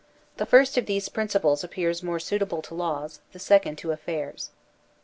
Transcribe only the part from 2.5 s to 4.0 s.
to laws, the second to